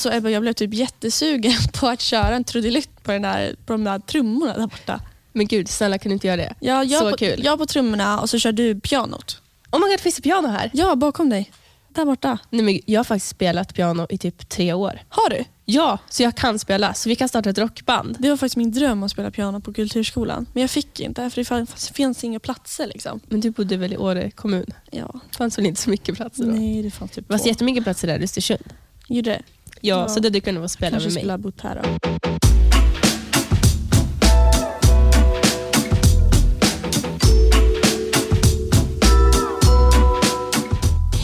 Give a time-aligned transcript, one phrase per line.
[0.00, 3.72] Alltså Ebba, jag blev typ jättesugen på att köra en trudelutt på, den där, på
[3.72, 5.00] de där trummorna där borta.
[5.32, 6.54] Men gud, snälla kan du inte göra det?
[6.60, 7.40] Ja, jag, Så på, kul.
[7.44, 9.42] jag på trummorna och så kör du pianot.
[9.72, 10.70] Oh my god, finns det piano här?
[10.74, 11.52] Ja, bakom dig.
[11.88, 12.38] Där borta.
[12.50, 15.02] Nej, men jag har faktiskt spelat piano i typ tre år.
[15.08, 15.44] Har du?
[15.64, 16.94] Ja, så jag kan spela.
[16.94, 18.16] Så vi kan starta ett rockband.
[18.18, 20.46] Det var faktiskt min dröm att spela piano på kulturskolan.
[20.52, 22.86] Men jag fick inte, för det fanns, finns inga platser.
[22.86, 23.20] liksom.
[23.28, 24.66] Men du bodde väl i Åre kommun?
[24.90, 25.20] Ja.
[25.30, 26.50] Det fanns väl inte så mycket platser då?
[26.52, 27.48] Nej, det fanns typ Det fanns två.
[27.48, 28.64] jättemycket platser där i Östersund.
[29.08, 29.42] Gjorde det?
[29.80, 31.20] Ja, så det du kunde vara spela Kanske med mig.
[31.20, 32.18] skulle ha bott här då.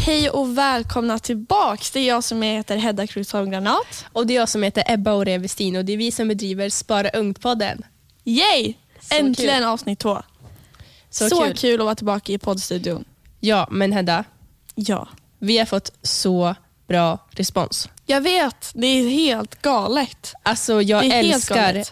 [0.06, 1.90] Hej och välkomna tillbaks.
[1.90, 4.04] Det är jag som heter Hedda Krugsholm Granat.
[4.12, 6.68] Och det är jag som heter Ebba Orén Westin och det är vi som bedriver
[6.70, 7.82] Spara Ungt-podden.
[8.24, 8.74] Yay!
[9.00, 9.64] Så Äntligen kul.
[9.68, 10.22] avsnitt två.
[11.10, 11.56] Så, Så, kul.
[11.56, 11.80] kul.
[11.80, 13.04] att vara tillbaka i poddstudion.
[13.40, 14.24] Ja, men Hedda,
[14.74, 15.08] Ja.
[15.38, 16.54] vi har fått så
[16.88, 17.88] bra respons.
[18.06, 20.34] Jag vet, det är helt galet.
[20.42, 21.82] Alltså jag älskar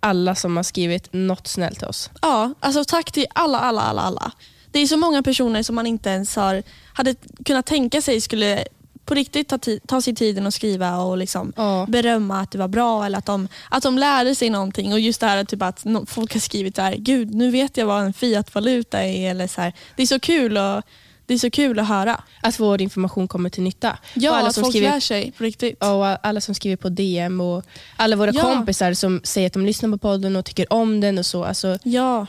[0.00, 2.10] alla som har skrivit något snällt till oss.
[2.22, 4.32] Ja, alltså tack till alla, alla, alla, alla.
[4.72, 8.64] Det är så många personer som man inte ens har, hade kunnat tänka sig skulle
[9.04, 11.86] på riktigt ta, ta sig tiden att skriva och liksom Ja.
[11.88, 14.92] berömma att det var bra eller att de, att de lärde sig någonting.
[14.92, 17.86] Och just det här typ att folk har skrivit så här, gud nu vet jag
[17.86, 19.30] vad en fiatvaluta är.
[19.30, 19.72] Eller så här.
[19.96, 20.82] Det är så kul och,
[21.28, 22.20] det är så kul att höra.
[22.42, 23.98] Att vår information kommer till nytta.
[24.14, 25.82] Ja, och alla att som folk skriver lär sig på riktigt.
[25.84, 27.64] och alla som skriver på DM och
[27.96, 28.42] alla våra Ja.
[28.42, 31.44] kompisar som säger att de lyssnar på podden och tycker om den och så.
[31.44, 32.26] Alltså, Ja,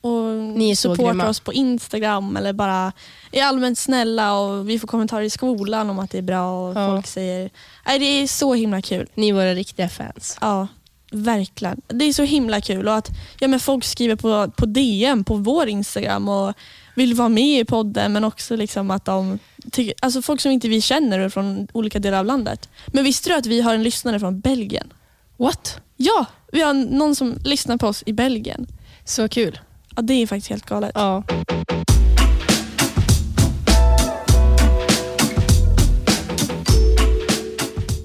[0.00, 2.92] och Ni är så supportar oss på Instagram eller bara
[3.32, 6.76] är allmänt snälla och vi får kommentarer i skolan om att det är bra och
[6.76, 6.88] Ja.
[6.88, 7.50] folk säger...
[7.86, 9.08] Nej, det är så himla kul.
[9.14, 10.38] ni är våra riktiga fans.
[10.40, 10.68] Ja,
[11.12, 11.80] verkligen.
[11.86, 13.08] Det är så himla kul och att
[13.40, 16.52] ja, men folk skriver på, på DM på vår Instagram och
[16.98, 19.38] vill vara med i podden men också liksom att de
[19.72, 22.68] tycker, alltså folk som inte vi känner från olika delar av landet.
[22.86, 24.92] Men visste du att vi har en lyssnare från Belgien?
[25.36, 25.80] What?
[25.96, 28.66] Ja, vi har någon som lyssnar på oss i Belgien.
[29.04, 29.60] Så kul.
[29.96, 30.92] Ja, det är faktiskt helt galet.
[30.94, 31.22] Ja.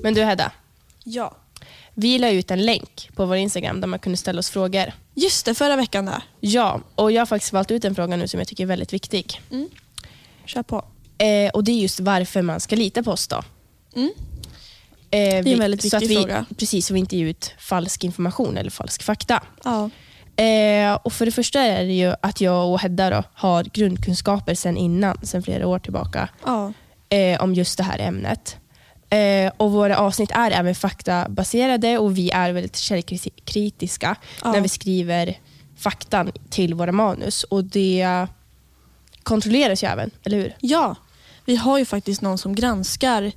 [0.03, 0.51] Men du Hedda,
[1.03, 1.42] Ja.
[1.93, 4.93] Vi la ut en länk på vår Instagram där man kunde ställa oss frågor.
[5.15, 6.21] Just det, förra veckan där.
[6.39, 8.93] Ja, och jag har faktiskt valt ut en fråga nu som jag tycker är väldigt
[8.93, 9.41] viktig.
[10.45, 10.85] Kör på.
[11.17, 13.27] Eh, och Det är just varför man ska lita på oss.
[13.27, 13.43] då.
[13.95, 14.09] Mm.
[15.11, 16.45] Eh, Det är en väldigt så att viktig vi, fråga.
[16.57, 19.43] Precis, så vi inte ger ut falsk information eller falsk fakta.
[19.63, 19.89] Ja.
[20.43, 24.55] Eh, och För det första är det ju att jag och Hedda då, har grundkunskaper
[24.55, 26.73] sen innan, sen flera år tillbaka, ja.
[27.09, 28.57] eh, om just det här ämnet.
[29.13, 34.51] Eh, och Våra avsnitt är även faktabaserade och vi är väldigt källkritiska Ja.
[34.51, 35.37] när vi skriver
[35.77, 37.43] faktan till våra manus.
[37.43, 38.27] Och Det
[39.23, 40.55] kontrolleras ju även, eller hur?
[40.59, 40.95] Ja,
[41.45, 43.31] vi har ju faktiskt någon som granskar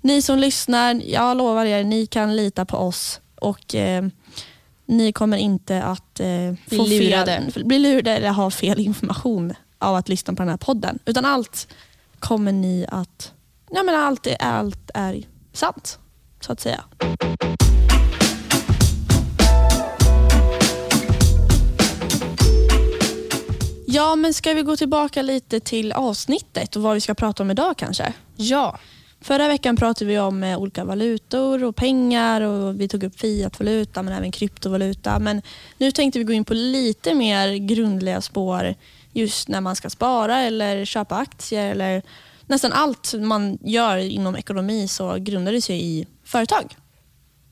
[0.00, 4.04] ni som lyssnar, jag lovar er, ni kan lita på oss och eh,
[4.86, 6.26] ni kommer inte att eh,
[6.68, 7.50] Bli få lurade.
[7.52, 10.98] fel, bli lurade eller ha fel information av att lyssna på den här podden.
[11.04, 11.68] Utan allt
[12.18, 13.32] kommer ni att...
[13.70, 15.22] Ja, men allt, är, allt är
[15.52, 15.98] sant,
[16.40, 16.84] så att säga.
[23.92, 27.50] Ja, men ska vi gå tillbaka lite till avsnittet och vad vi ska prata om
[27.50, 28.12] idag kanske?
[28.36, 28.78] Ja.
[29.20, 34.02] Förra veckan pratade vi om eh, olika valutor och pengar och vi tog upp fiatvaluta
[34.02, 35.18] men även kryptovaluta.
[35.18, 35.42] Men
[35.78, 38.74] nu tänkte vi gå in på lite mer grundliga spår
[39.12, 42.02] just när man ska spara eller köpa aktier eller
[42.46, 46.76] nästan allt man gör inom ekonomi så grundar det sig i företag.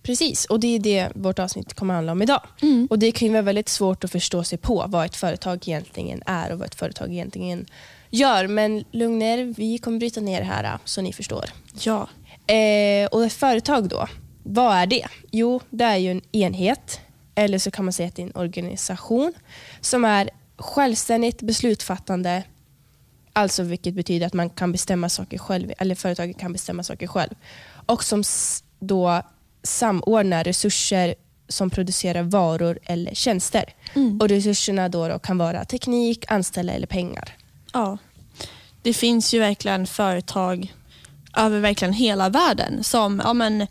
[0.09, 2.41] Precis, och det är det vårt avsnitt kommer handla om idag.
[2.63, 2.87] Mm.
[2.91, 6.23] Och Det kan ju vara väldigt svårt att förstå sig på vad ett företag egentligen
[6.27, 7.67] är och vad ett företag egentligen
[8.11, 8.47] gör.
[8.47, 11.45] Men lugn er, vi kommer bryta ner det här äh, så ni förstår.
[11.81, 12.09] Ja.
[12.55, 14.07] Eh, och ett företag då,
[14.43, 15.07] vad är det?
[15.31, 17.01] Jo, det är ju en enhet,
[17.35, 19.33] eller så kan man säga att det är en organisation
[19.81, 22.43] som är självständigt beslutsfattande,
[23.33, 27.35] alltså vilket betyder att man kan bestämma saker själv, eller företaget kan bestämma saker själv.
[27.87, 28.23] Och som
[28.79, 29.23] då
[29.63, 31.15] samordnar resurser
[31.49, 33.65] som producerar varor eller tjänster.
[33.95, 34.21] Mm.
[34.21, 37.37] Och Resurserna då, då kan vara teknik, anställda eller pengar.
[37.73, 37.99] Ja.
[38.83, 40.75] Det finns ju verkligen företag
[41.37, 43.67] över verkligen hela världen som ja, men,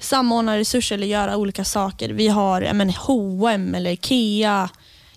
[0.00, 2.08] samordnar resurser eller gör olika saker.
[2.08, 4.68] Vi har ja, men, H&M eller Ikea,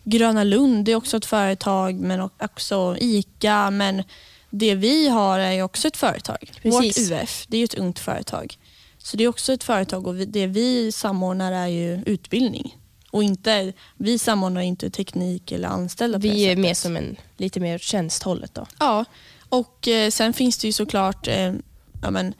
[0.03, 3.71] Gröna Lund är också ett företag, men också ICA.
[3.71, 4.03] Men
[4.49, 6.51] det vi har är också ett företag.
[6.61, 7.11] Precis.
[7.11, 8.57] Vårt UF, det är ett ungt företag.
[9.05, 12.77] Så det är också ett företag och vi- det vi samordnar är ju utbildning.
[13.11, 17.77] Och inte, vi samordnar inte teknik eller anställda Vi är mer som en lite mer
[17.77, 18.65] tjänsthållet då.
[18.79, 19.05] Ja,
[19.49, 21.53] och eh, sen finns det ju såklart eh,
[22.01, 22.33] ja, men,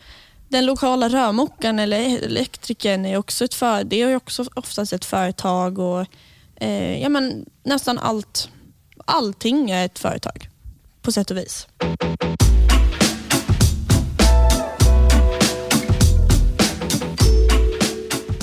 [0.49, 5.79] den lokala rörmokaren eller elektrikern är också ett för, det är också oftast ett företag
[5.79, 6.05] och
[6.55, 8.49] eh, ja, men, nästan allt,
[9.05, 10.49] allting är ett företag
[11.01, 11.67] på sätt och vis.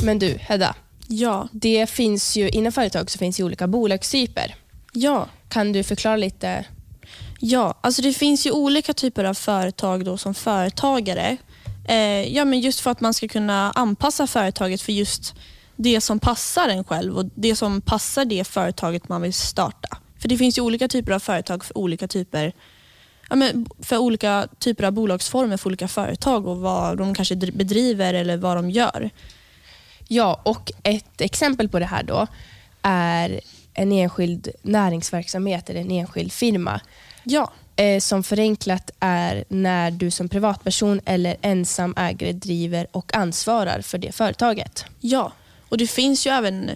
[0.03, 0.75] Men du, Hedda.
[1.09, 4.55] Ja, Det finns ju, inom företag så finns ju olika bolagstyper.
[4.93, 5.29] ja.
[5.49, 6.65] Kan du förklara lite?
[7.41, 11.37] Ja, alltså det finns ju olika typer av företag då som företagare.
[11.89, 15.35] Eh, ja, men just för att man ska kunna anpassa företaget för just
[15.77, 19.99] det som passar en själv och det som passar det företaget man vill starta.
[20.19, 22.53] För det finns ju olika typer av företag för olika typer
[23.31, 27.57] ja, men för olika typer av bolagsformer för olika företag och vad de kanske dr-
[27.57, 29.11] bedriver eller vad de gör.
[30.13, 32.27] Ja, och ett exempel på det här då
[32.83, 33.41] är
[33.75, 36.81] en enskild näringsverksamhet eller en enskild firma.
[37.25, 43.81] Ja, Eh, som förenklat är när du som privatperson eller ensam ägare driver och ansvarar
[43.81, 44.85] för det företaget.
[45.01, 45.33] ja.
[45.69, 46.71] Och det finns ju även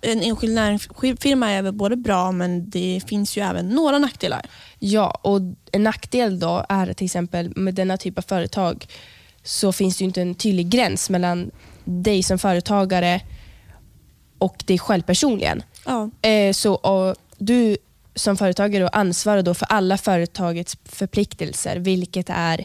[0.00, 4.46] en enskild näringsfirma är väl både bra men det finns ju även några nackdelar.
[4.78, 5.40] Ja, och
[5.72, 8.86] en nackdel då är till exempel med denna typ av företag
[9.42, 11.50] så finns det inte en tydlig gräns mellan
[11.88, 13.20] dig som företagare
[14.38, 15.62] och dig själv personligen.
[15.86, 17.76] Ja, Eh, så du
[18.14, 22.64] som företagare då ansvarar då för alla företagets förpliktelser, vilket är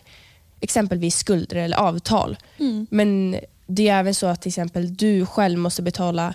[0.59, 2.37] exempelvis skulder eller avtal.
[2.59, 2.87] Mm.
[2.89, 6.33] Men det är även så att till exempel du själv måste betala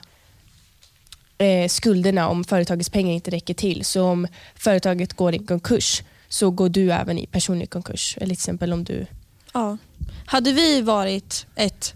[1.38, 3.84] eh, skulderna om företagets pengar inte räcker till.
[3.84, 8.16] Så om företaget går i konkurs så går du även i personlig konkurs.
[8.16, 9.06] Eller till exempel om du...
[9.52, 9.78] Ja.
[10.26, 11.94] Hade vi varit ett,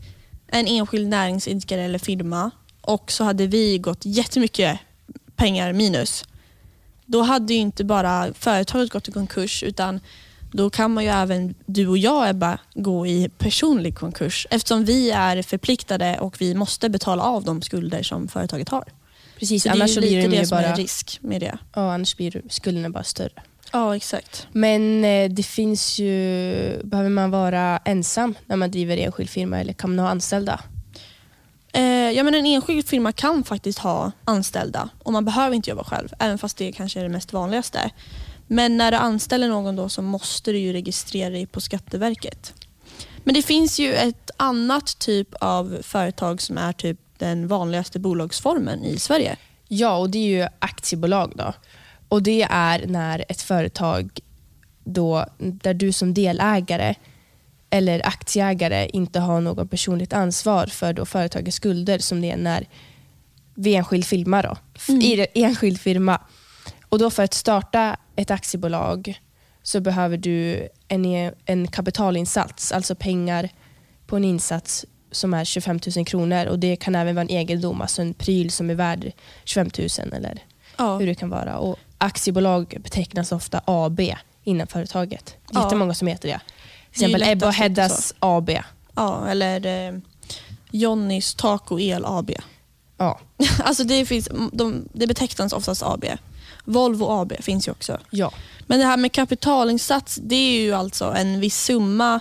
[0.52, 2.50] en enskild näringsidkare eller firma
[2.80, 4.78] och så hade vi gått jättemycket
[5.36, 6.24] pengar minus,
[7.06, 10.00] då hade ju inte bara företaget gått i konkurs utan
[10.52, 15.10] då kan man ju även, du och jag Ebba, gå i personlig konkurs eftersom vi
[15.10, 18.84] är förpliktade och vi måste betala av de skulder som företaget har.
[19.38, 21.18] Precis, Så det är annars så blir lite de det ju som är bara, risk
[21.22, 21.58] med det.
[21.74, 23.42] ja, annars blir skulderna bara större.
[23.72, 24.46] Ja, exakt.
[24.52, 26.80] Men eh, det finns ju...
[26.84, 30.60] Behöver man vara ensam när man driver enskild firma eller kan man ha anställda?
[31.72, 35.84] Eh, ja, men en enskild firma kan faktiskt ha anställda och man behöver inte jobba
[35.84, 37.90] själv, även fast det kanske är det mest vanligaste.
[38.46, 42.54] Men när du anställer någon då så måste du ju registrera dig på Skatteverket.
[43.24, 48.84] Men det finns ju ett annat typ av företag som är typ den vanligaste bolagsformen
[48.84, 49.36] i Sverige.
[49.68, 51.32] Ja, och det är ju aktiebolag.
[51.36, 51.54] då.
[52.12, 54.18] Och Det är när ett företag
[54.84, 56.94] då, där du som delägare
[57.70, 62.66] eller aktieägare inte har någon personligt ansvar för då företagets skulder som det är när
[63.54, 64.42] vi enskild firma.
[64.42, 64.56] Då.
[64.88, 65.02] Mm.
[65.02, 66.20] I enskild firma.
[66.88, 69.20] Och då för att starta ett aktiebolag
[69.62, 73.48] så behöver du en, en kapitalinsats, alltså pengar
[74.06, 76.46] på en insats som är 25 000 kronor.
[76.46, 79.12] Och Det kan även vara en egendom, alltså en pryl som är värd
[79.44, 80.38] 25 000 eller
[80.78, 80.98] Ja.
[80.98, 81.58] hur det kan vara.
[81.58, 84.00] Och aktiebolag betecknas ofta AB
[84.44, 85.36] inom företaget.
[85.50, 85.62] Ja.
[85.64, 86.40] Jättemånga som heter det.
[86.92, 88.50] Till exempel Ebba och Heddas AB.
[88.94, 89.98] Ja, eller eh,
[90.70, 92.30] Johnnys Taco El AB.
[92.96, 93.20] Ja.
[93.64, 96.04] Alltså det, finns, de, det betecknas oftast AB.
[96.64, 97.98] Volvo AB finns ju också.
[98.10, 98.32] ja.
[98.66, 102.20] Men det här med kapitalinsats, det är ju alltså en viss summa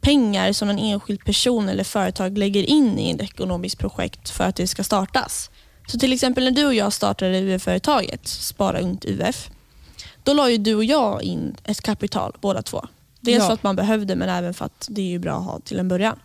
[0.00, 4.56] pengar som en enskild person eller företag lägger in i ett ekonomiskt projekt för att
[4.56, 5.50] det ska startas.
[5.86, 9.50] Så till exempel när du och jag startade UF-företaget, Spara Ungt UF,
[10.22, 12.86] då la ju du och jag in ett kapital båda två.
[13.20, 13.46] Dels Ja.
[13.46, 15.78] för att man behövde men även för att det är ju bra att ha till
[15.78, 16.18] en början.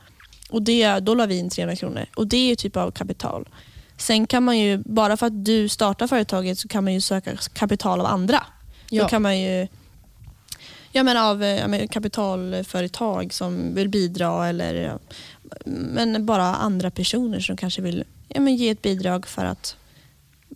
[0.49, 3.49] Och det, då la vi in 300 kronor och det är ju typ av kapital.
[3.97, 7.37] Sen kan man ju, bara för att du startar företaget så kan man ju söka
[7.53, 8.43] kapital av andra.
[8.89, 9.03] Ja.
[9.03, 9.67] Då kan man ju
[10.91, 14.97] ja, men av eh, ja, men kapitalföretag som vill bidra eller
[15.65, 19.75] men bara andra personer som kanske vill ja, men ge ett bidrag för att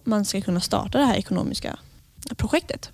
[0.04, 1.80] man ska kunna starta det här ekonomiska
[2.38, 2.92] projektet.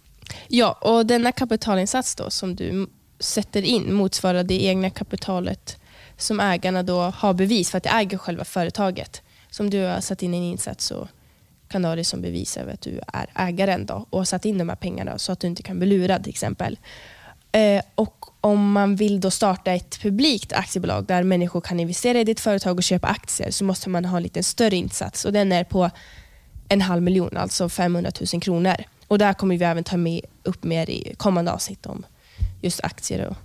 [0.47, 2.87] ja, och denna kapitalinsats då som du
[3.19, 5.77] sätter in motsvarar det egna kapitalet
[6.17, 9.21] som ägarna då har bevis för att de äger själva företaget.
[9.49, 11.07] som du har satt in en insats så
[11.67, 14.45] kan du ha det som bevis över att du är ägaren då, och har satt
[14.45, 16.77] in de här pengarna så att du inte kan bli lurad till exempel.
[17.51, 22.23] Eh, och om man vill då starta ett publikt aktiebolag där människor kan investera i
[22.23, 25.51] ditt företag och köpa aktier så måste man ha en lite större insats och den
[25.51, 25.89] är på
[26.69, 28.75] en halv miljon, alltså 500 000 kronor.
[29.07, 32.05] Och där kommer vi även ta med, upp mer i kommande avsnitt om
[32.61, 33.35] just aktier och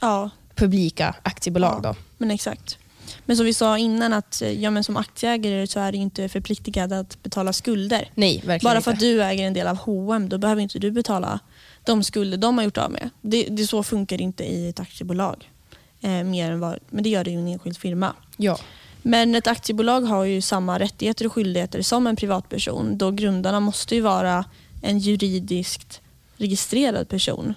[0.00, 1.80] Ja, publika aktiebolag.
[1.84, 1.88] Ja.
[1.88, 1.94] Då.
[2.18, 2.78] men exakt.
[3.24, 6.28] Men som vi sa innan, att eh, ja, men som aktieägare så är du inte
[6.28, 8.10] förpliktigad att betala skulder.
[8.14, 9.06] Nej, verkligen Bara för att inte.
[9.06, 11.40] du äger en del av H&M då behöver inte du betala
[11.86, 13.10] de skulder de har gjort av med.
[13.20, 15.50] Det, det så funkar inte i ett aktiebolag.
[16.00, 18.14] Eh, mer än vad, men det gör det i en enskild firma.
[18.36, 18.58] Ja.
[19.02, 23.94] Men ett aktiebolag har ju samma rättigheter och skyldigheter som en privatperson då grundarna måste
[23.94, 24.44] ju vara
[24.82, 26.00] en juridiskt
[26.36, 27.54] registrerad person.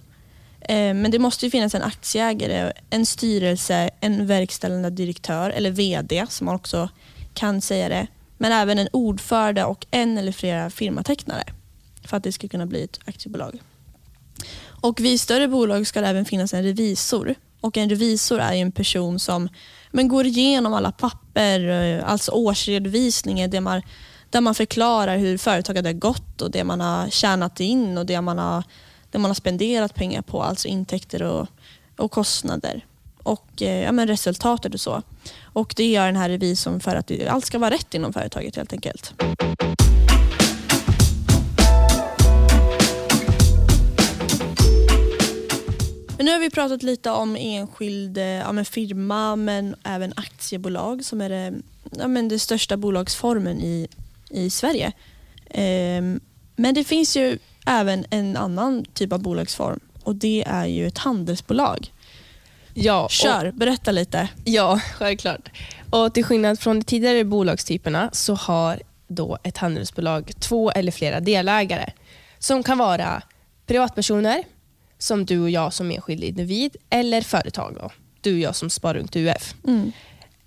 [0.62, 6.26] Eh, Men det måste ju finnas en aktieägare, en styrelse, en verkställande direktör eller VD
[6.30, 6.90] som man också
[7.34, 8.08] kan säga det.
[8.38, 11.44] Men även en ordförande och en eller flera firmatecknare
[12.06, 13.60] för att det ska kunna bli ett aktiebolag.
[14.82, 17.36] Och vid större bolag ska det även finnas en revisor.
[17.62, 19.50] Och En revisor är ju en person som
[19.92, 23.82] men går igenom alla papper, eh, alltså årsredovisningar där man,
[24.30, 28.22] där man förklarar hur företaget har gått och det man har tjänat in och det
[28.22, 28.64] man har,
[29.12, 31.48] det man har spenderat pengar på, alltså intäkter och,
[31.98, 32.86] och kostnader.
[33.24, 35.02] Och eh, ja, men resultatet och så.
[35.44, 38.74] Och Det gör den här revisorn för att allt ska vara rätt inom företaget helt
[38.74, 39.14] enkelt.
[46.30, 51.22] Nu har vi pratat lite om enskild eh, ja, men firma men även aktiebolag som
[51.22, 51.54] är det,
[51.98, 53.88] ja, men det största bolagsformen i,
[54.30, 54.92] i Sverige.
[55.50, 56.20] Ehm,
[56.56, 60.98] men det finns ju även en annan typ av bolagsform och det är ju ett
[60.98, 61.92] handelsbolag.
[62.74, 64.30] Ja, och- Kör, berätta lite.
[64.44, 65.50] Ja, självklart.
[65.90, 71.20] Och till skillnad från de tidigare bolagstyperna så har då ett handelsbolag två eller flera
[71.20, 71.92] delägare
[72.40, 73.22] som kan vara
[73.66, 74.44] privatpersoner,
[75.00, 77.76] som du och jag som enskild individ, eller företag.
[77.80, 77.92] Då.
[78.22, 79.56] Du och jag som Sparungt UF.
[79.68, 79.92] Mm.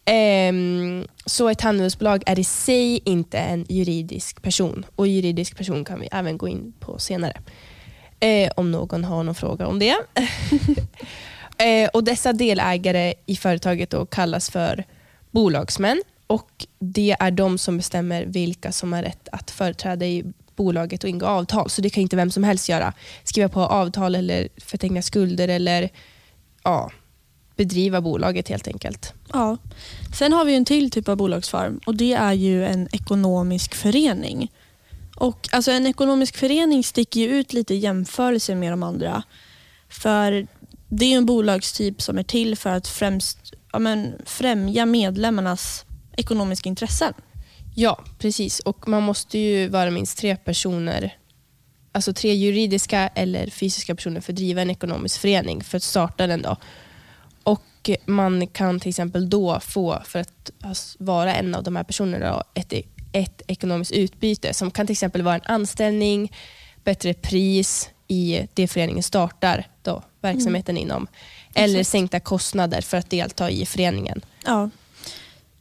[0.05, 4.87] Ehm, så ett handelsbolag är i sig inte en juridisk person.
[4.97, 7.41] Och juridisk person kan vi även gå in på senare.
[8.21, 9.97] Eh, om någon har någon fråga om det.
[11.59, 14.85] eh, och Dessa delägare i företaget då kallas för
[15.31, 16.03] bolagsmän.
[16.27, 20.25] Och Det är de som bestämmer vilka som har rätt att företräda i
[20.57, 21.71] bolaget och ingå avtal.
[21.71, 22.93] Så det kan inte vem som helst göra.
[23.25, 25.91] Skriva på avtal eller förteckna skulder eller
[26.65, 26.91] ja,
[27.57, 29.15] bedriva bolaget helt enkelt.
[29.33, 29.57] Ja.
[30.15, 34.51] Sen har vi en till typ av bolagsform och det är ju en ekonomisk förening.
[35.17, 39.23] Och alltså En ekonomisk förening sticker ju ut lite i jämförelse med de andra.
[39.89, 40.47] För
[40.89, 45.85] det är en bolagstyp som är till för att främst ja, men, främja medlemmarnas
[46.17, 47.15] ekonomiska intressen.
[47.75, 48.61] Ja, precis.
[48.61, 51.17] Och man måste ju vara minst tre personer,
[51.93, 56.27] alltså tre juridiska eller fysiska personer för att driva en ekonomisk förening, för att starta
[56.27, 56.43] den.
[56.43, 56.57] då.
[57.43, 60.51] Och man kan till exempel då få, för att
[60.99, 62.73] vara en av de här personerna, då, ett,
[63.13, 66.33] ett ekonomiskt utbyte som kan till exempel vara en anställning,
[66.85, 71.07] bättre pris i det föreningen startar då, verksamheten inom,
[71.55, 71.91] eller Exakt.
[71.91, 74.21] sänkta kostnader för att delta i föreningen.
[74.45, 74.71] Ja.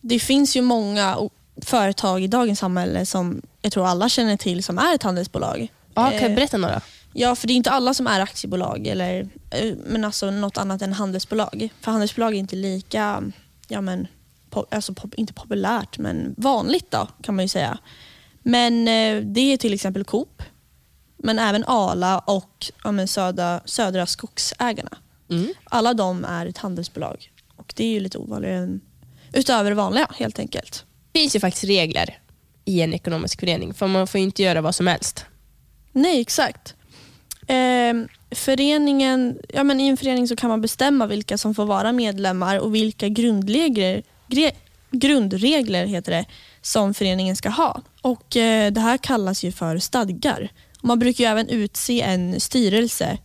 [0.02, 1.18] Det finns ju många
[1.66, 5.68] företag i dagens samhälle som jag tror alla känner till som är ett handelsbolag.
[5.94, 6.82] Ja, kan Eh, du berätta några?
[7.14, 10.82] Ja, för det är inte alla som är aktiebolag eller eh, men alltså något annat
[10.82, 11.70] än handelsbolag.
[11.82, 13.24] För handelsbolag är inte lika,
[13.68, 14.08] ja men,
[14.50, 17.78] po- alltså pop, inte populärt men vanligt då kan man ju säga.
[18.44, 20.44] Men eh, det är till exempel Coop,
[21.18, 24.98] men även Ala och ja, men södra, södra Skogsägarna.
[25.30, 25.54] Mm.
[25.64, 28.82] Alla de är ett handelsbolag och det är ju lite ovanligare än
[29.34, 30.86] utöver det vanliga helt enkelt.
[31.14, 32.18] Finns ju faktiskt regler
[32.66, 35.26] i en ekonomisk förening, för man får ju inte göra vad som helst.
[35.92, 36.76] Nej, exakt.
[37.48, 41.92] Ehm, föreningen, ja, men I en förening så kan man bestämma vilka som får vara
[41.92, 44.52] medlemmar och vilka grundregler, gre,
[44.92, 46.26] grundregler heter det,
[46.62, 47.82] som föreningen ska ha.
[48.02, 50.50] Och eh, Det här kallas ju för stadgar.
[50.82, 53.18] Man brukar även utse en styrelse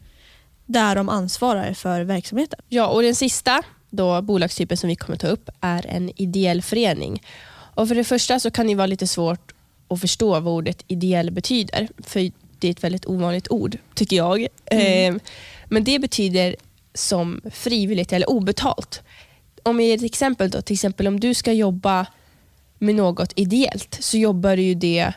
[0.66, 2.58] där de ansvarar för verksamheten.
[2.68, 7.22] Ja, och den sista då, bolagstypen som vi kommer ta upp är en ideell förening.
[7.76, 9.52] Och för det första så kan det vara lite svårt
[9.88, 14.42] att förstå vad ordet ideell betyder, för det är ett väldigt ovanligt ord, tycker jag.
[14.64, 15.14] Eh,
[15.68, 16.56] men det betyder
[16.94, 19.02] som frivilligt eller obetalt.
[19.62, 22.06] Om jag ger ett exempel, då, till exempel om du ska jobba
[22.78, 25.12] med något ideellt så jobbar du ju det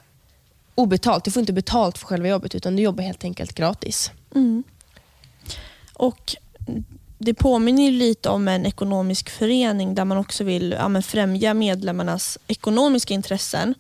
[0.76, 1.24] obetalt.
[1.24, 4.12] Du får inte betalt för själva jobbet utan du jobbar helt enkelt gratis.
[4.36, 4.64] Mm.
[5.94, 6.36] Och
[7.20, 13.14] det påminner lite om en ekonomisk förening där man också vill ja, främja medlemmarnas ekonomiska
[13.14, 13.74] intressen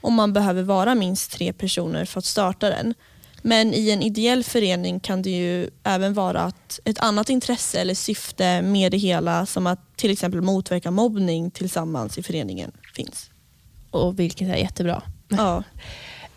[0.00, 2.94] och man behöver vara minst tre personer för att starta den.
[3.42, 7.94] Men i en ideell förening kan det ju även vara att ett annat intresse eller
[7.94, 13.30] syfte med det hela som att till exempel motverka mobbning tillsammans i föreningen finns.
[13.90, 15.02] Och vilket är jättebra.
[15.28, 15.62] Ja,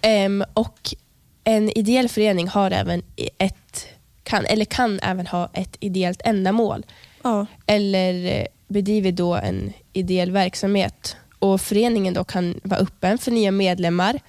[0.02, 0.96] Ehm, och
[1.44, 3.04] En ideell förening har även
[3.38, 3.88] ett,
[4.26, 6.86] kan, eller kan även ha ett ideellt ändamål
[7.24, 11.16] ja, eller eh, bedriver då en ideell verksamhet.
[11.40, 14.20] Och Föreningen då kan vara öppen för nya medlemmar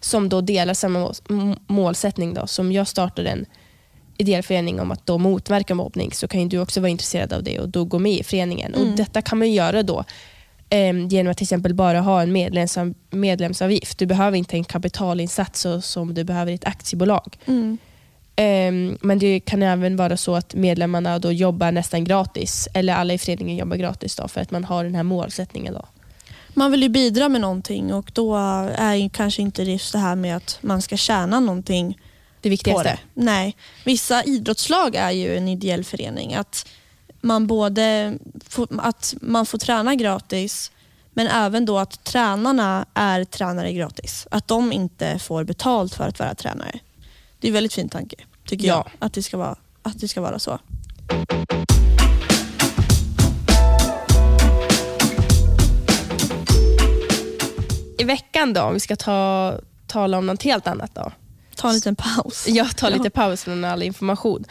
[0.00, 1.14] som då delar samma
[1.66, 2.34] målsättning.
[2.34, 2.46] Då.
[2.46, 3.46] Som jag startade en
[4.18, 7.58] ideell förening om att då motverka mobbning så kan du också vara intresserad av det
[7.58, 8.74] och då gå med i föreningen.
[8.74, 10.04] Och Detta kan man göra då
[10.70, 12.78] eh, genom att till exempel bara ha en medlems
[13.10, 13.98] medlemsavgift.
[13.98, 17.38] Du behöver inte en kapitalinsats så, som du behöver i ett aktiebolag.
[17.46, 17.78] mm,
[19.00, 23.18] men det kan även vara så att medlemmarna då jobbar nästan gratis, eller alla i
[23.18, 25.74] föreningen jobbar gratis då, för att man har den här målsättningen.
[25.74, 25.86] Då.
[26.54, 30.36] Man vill ju bidra med någonting och då är kanske inte just det här med
[30.36, 31.98] att man ska tjäna någonting
[32.40, 32.88] Det viktigaste.
[32.88, 32.98] det.
[33.22, 33.56] Nej.
[33.84, 36.34] Vissa idrottslag är ju en ideell förening.
[36.34, 36.66] Att
[37.20, 38.14] man både
[38.48, 40.70] får, att man får träna gratis
[41.12, 44.26] men även då att tränarna är tränare gratis.
[44.30, 46.78] Att de inte får betalt för att vara tränare.
[47.44, 48.74] Det är en väldigt fin tanke tycker Ja.
[48.74, 49.06] jag.
[49.06, 50.58] Att det, ska vara, att det ska vara så.
[57.98, 59.54] I veckan då, om vi ska ta,
[59.86, 61.12] tala om något helt annat då.
[61.56, 62.48] Ta en liten paus.
[62.48, 63.10] Jag tar lite Ja.
[63.10, 64.44] paus från all information.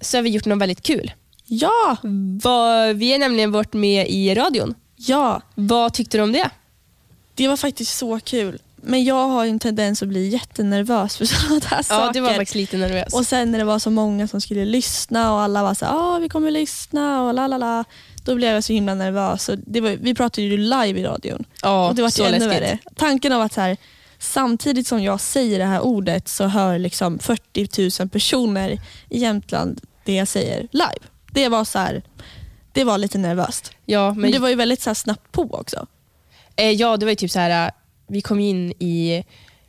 [0.00, 1.12] Så har vi gjort något väldigt kul.
[1.46, 1.96] Ja!
[2.42, 4.74] Vad- Vi har nämligen varit med i radion.
[4.96, 5.42] Ja!
[5.54, 6.50] Vad tyckte du om det?
[7.34, 8.58] Det var faktiskt så kul.
[8.82, 12.04] Men jag har ju en tendens att bli jättenervös för sådana här saker.
[12.04, 13.14] Ja, du var faktiskt lite nervös.
[13.14, 15.92] Och sen när det var så många som skulle lyssna och alla var så här,
[15.94, 17.84] ah, vi kommer lyssna och la la la.
[18.24, 19.48] Då blev jag så himla nervös.
[19.48, 21.44] Och det var, vi pratade ju live i radion.
[21.62, 22.52] ja, och det var så ännu läskigt.
[22.52, 22.78] värre.
[22.96, 23.76] Tanken av att så här,
[24.18, 29.80] samtidigt som jag säger det här ordet så hör liksom 40 000 personer i Jämtland
[30.04, 31.06] det jag säger live.
[31.32, 32.02] Det var så här,
[32.72, 33.72] det var lite nervöst.
[33.86, 35.86] Ja, Men, men, det var ju väldigt så här snabbt på också.
[36.56, 37.70] eh, ja, det var ju typ så här.
[38.10, 39.24] Vi kom in i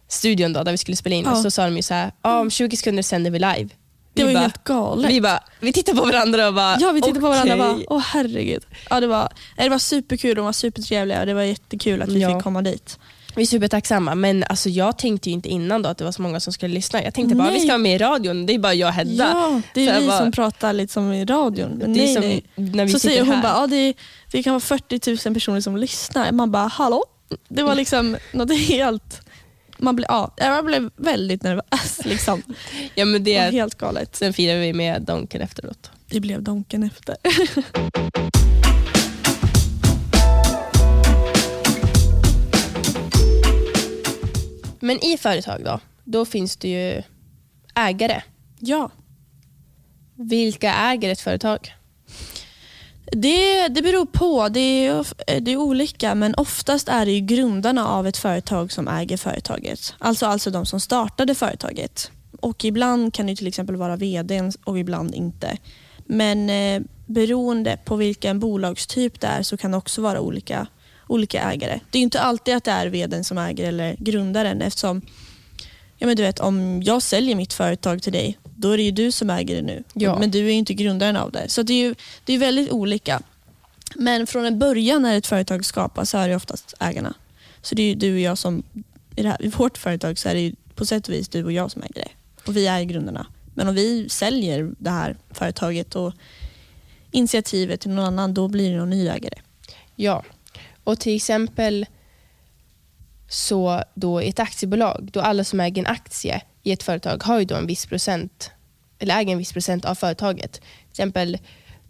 [0.08, 1.32] studion då, där vi skulle spela in Ja.
[1.32, 3.70] och så sa de ju så här, ah, om 20 sekunder sänder vi live.
[4.14, 5.12] Det vi var ju bara, helt galet.
[5.12, 7.80] vi, bara, vi tittade på varandra och bara, Ja, vi tittade på varandra och bara,
[7.88, 8.64] åh herregud.
[8.90, 12.20] Ja, det, var, det var superkul, de var supertrevliga och det var jättekul att vi
[12.22, 12.34] Ja.
[12.36, 13.00] fick komma dit.
[13.36, 16.22] Vi är supertacksamma, men alltså, jag tänkte ju inte innan då att det var så
[16.22, 17.04] många som skulle lyssna.
[17.04, 17.54] Jag tänkte bara, Nej.
[17.54, 19.30] vi ska vara med i radion, det är bara jag och Hedda.
[19.34, 21.70] Ja, det Så är jag vi bara- som pratar lite som i radion.
[21.72, 22.44] Men nej, som nej.
[22.56, 23.42] när vi Så säger hon här.
[23.42, 23.94] bara, ja, det,
[24.32, 26.32] det kan vara 40 000 personer som lyssnar.
[26.32, 27.04] Man bara, hallå?
[27.48, 29.22] Det var liksom något helt...
[29.78, 32.00] Man blev, ja, jag blev väldigt nervös.
[32.06, 32.44] Liksom.
[32.96, 34.15] ja, men Det var helt galet.
[34.15, 35.91] sen firar vi med Donken efteråt.
[36.08, 37.15] Det blev Donken efter.
[44.84, 47.04] Men i företag då, då finns det ju
[47.76, 48.22] ägare.
[48.60, 48.89] Ja.
[50.15, 51.74] Vilka äger ett företag?
[53.12, 54.50] Det, det beror på.
[54.50, 58.71] Det är, eh, det är olika men oftast är det ju grundarna av ett företag
[58.71, 59.93] som äger företaget.
[59.97, 62.12] Alltså, alltså de som startade företaget.
[62.39, 65.58] Och Ibland kan det till exempel vara vdn och ibland inte.
[66.06, 70.67] Men eh, beroende på vilken bolagstyp det är så kan det också vara olika,
[71.08, 71.80] olika ägare.
[71.89, 75.02] Det är inte alltid att det är vdn som äger eller grundaren eftersom
[76.02, 78.91] Ja, men du vet, om jag säljer mitt företag till dig, då är det ju
[78.91, 79.84] du som äger det nu.
[79.93, 80.19] Ja.
[80.19, 81.50] Men du är ju inte grundaren av det.
[81.50, 81.95] Så det är ju
[82.26, 83.21] det är väldigt olika.
[83.95, 87.13] Men från en början när ett företag skapas så är det oftast ägarna.
[87.62, 88.63] Så det är ju du och jag som,
[89.15, 91.71] i, här, i vårt företag så är det på sätt och vis du och jag
[91.71, 92.08] som äger det.
[92.47, 93.28] Och vi är grundarna.
[93.56, 96.13] Men om vi säljer det här företaget och
[97.12, 99.39] initiativet till någon annan, då blir det någon ny ägare.
[99.95, 100.24] Ja,
[100.84, 101.86] och till exempel
[103.30, 107.39] så då i ett aktiebolag, då alla som äger en aktie i ett företag har
[107.39, 108.52] ju då en viss procent,
[109.00, 110.52] eller äger en viss procent av företaget.
[110.54, 111.38] Till exempel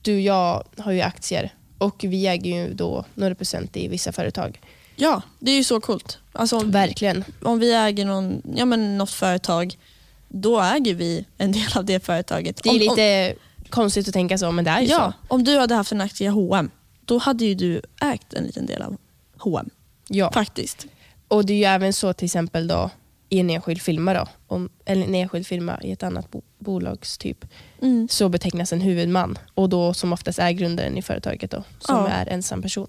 [0.02, 4.12] du och jag har ju aktier och vi äger ju då några procent i vissa
[4.12, 4.60] företag.
[4.96, 6.18] Ja, det är ju så coolt.
[6.34, 7.24] Alltså, om, Verkligen.
[7.44, 9.78] om vi äger någon, ja, men något företag,
[10.28, 12.64] då äger vi en del av det företaget.
[12.64, 13.36] Det är om, lite
[13.70, 15.34] konstigt att tänka så, men det är om, ju ja, så.
[15.36, 16.72] om du hade haft en aktie i H&M
[17.06, 18.98] då hade ju du ägt en liten del av
[19.38, 19.70] H&M
[20.08, 20.32] Ja.
[20.32, 20.86] faktiskt.
[21.28, 22.90] Och det är ju även så till exempel då
[23.32, 27.46] i en enskild firma då, om, eller en enskild firma i ett annat bo, bolagstyp
[27.82, 28.08] Mm.
[28.12, 32.08] så betecknas en huvudman och då som oftast är grundaren i företaget då, som Ja.
[32.08, 32.88] är ensam person.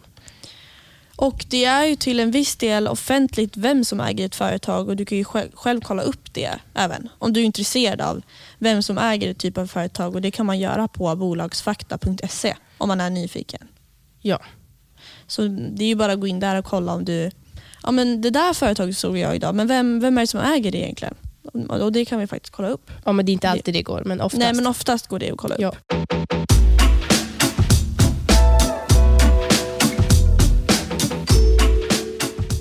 [1.17, 4.97] Och Det är ju till en viss del offentligt vem som äger ett företag och
[4.97, 8.23] du kan ju själv, själv kolla upp det även om du är intresserad av
[8.59, 12.89] vem som äger ett typ av företag och det kan man göra på bolagsfakta.se om
[12.89, 13.69] man är nyfiken.
[14.21, 14.41] Ja.
[15.27, 17.31] Så det är ju bara att gå in där och kolla om du,
[17.83, 20.73] ja men det där företaget såg jag idag, men vem, vem är det som äger
[20.73, 21.15] det egentligen?
[21.69, 22.91] Och det kan vi faktiskt kolla upp.
[23.05, 24.41] ja, men det är inte alltid det går, men oftast.
[24.41, 25.61] Nej men oftast går det att kolla upp.
[25.61, 25.73] Ja.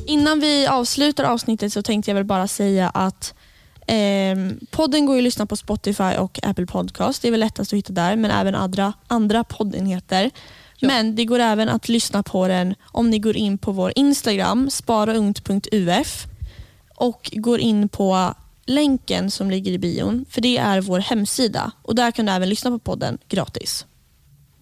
[0.06, 3.34] Innan vi avslutar avsnittet så tänkte jag väl bara säga att
[3.88, 4.38] eh,
[4.72, 7.22] podden går ju att lyssna på Spotify och Apple Podcast.
[7.22, 10.32] Det är väl lättast att hitta där, men även andra, andra poddenheter.
[10.78, 10.88] Ja.
[10.88, 14.70] Men det går även att lyssna på den om ni går in på vår Instagram,
[14.70, 16.26] sparaungt.uf
[16.96, 18.34] och går in på
[18.66, 21.72] länken som ligger i bion, för det är vår hemsida.
[21.82, 23.86] Och Där kan du även lyssna på podden gratis.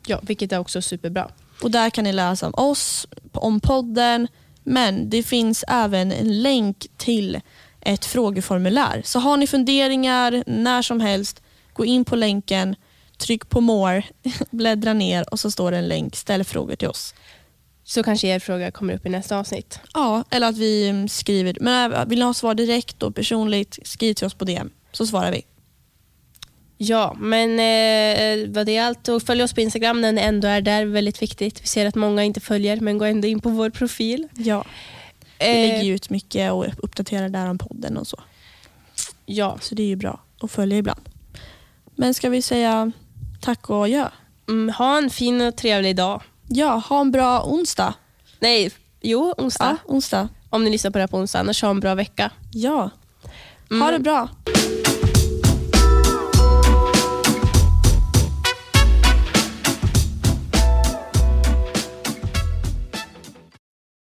[0.06, 1.30] ja, vilket är också superbra.
[1.64, 4.28] Och Där kan ni läsa om oss, om podden,
[4.64, 7.40] men det finns även en länk till
[7.82, 9.02] ett frågeformulär.
[9.06, 11.42] Så har ni funderingar när som helst,
[11.74, 12.76] gå in på länken,
[13.18, 14.04] tryck på more,
[14.52, 17.14] bläddra ner och så står det en länk, ställ frågor till oss.
[17.84, 19.80] Så kanske er fråga kommer upp i nästa avsnitt.
[19.94, 21.58] Ja, eller att vi skriver.
[21.62, 25.08] Men äh, vill ni ha svar direkt och personligt, skriv till oss på DM så
[25.08, 25.46] svarar vi.
[26.78, 29.08] Ja, men eh, vad det är allt.
[29.08, 30.86] Och följ oss på Instagram när ni ändå är där.
[30.86, 31.62] Väldigt viktigt.
[31.62, 34.28] Vi ser att många inte följer, men gå ändå in på vår profil.
[34.36, 34.66] Ja.
[35.40, 38.20] Vi Eh, lägger ju ut mycket och uppdaterar där om podden och så.
[39.26, 41.10] ja, Så det är ju bra att följa ibland.
[41.96, 42.92] Men ska vi säga
[43.42, 44.10] tack och adjö?
[44.48, 46.22] mm, ha en fin och trevlig dag.
[46.48, 47.94] Ja, ha en bra onsdag.
[48.40, 48.72] Nej,
[49.02, 49.78] jo, onsdag.
[49.86, 50.30] Ja, onsdag.
[50.50, 51.40] Om ni lyssnar på det här på onsdag.
[51.40, 52.32] Annars ha en bra vecka.
[52.54, 52.90] Ja.
[53.70, 53.92] Ha Mm.
[53.94, 54.30] det bra.